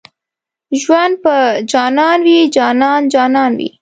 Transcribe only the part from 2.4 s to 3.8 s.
جانان جانان وي